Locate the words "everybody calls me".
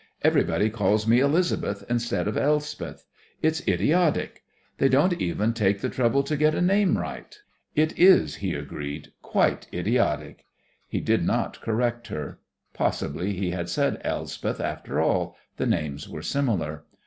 0.23-1.19